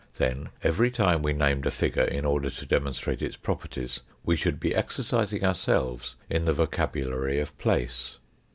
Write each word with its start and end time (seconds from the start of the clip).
Then 0.17 0.49
every 0.63 0.89
time 0.89 1.21
we 1.21 1.31
named 1.31 1.67
a 1.67 1.69
figure 1.69 2.01
in 2.05 2.25
order 2.25 2.49
to 2.49 2.65
demonstrate 2.65 3.21
its 3.21 3.35
properties 3.35 3.99
we 4.25 4.35
should 4.35 4.59
be 4.59 4.73
exercising 4.73 5.43
ourselves 5.45 6.15
in 6.27 6.45
the 6.45 6.53
vocabulary 6.53 7.39
of 7.39 7.55
place. 7.59 8.17